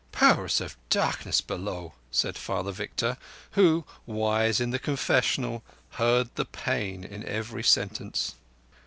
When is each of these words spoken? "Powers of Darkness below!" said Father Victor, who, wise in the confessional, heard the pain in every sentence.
"Powers 0.11 0.59
of 0.61 0.77
Darkness 0.89 1.41
below!" 1.41 1.93
said 2.09 2.35
Father 2.35 2.71
Victor, 2.71 3.17
who, 3.51 3.85
wise 4.07 4.59
in 4.59 4.71
the 4.71 4.79
confessional, 4.79 5.61
heard 5.91 6.33
the 6.33 6.45
pain 6.45 7.03
in 7.03 7.23
every 7.23 7.61
sentence. 7.61 8.33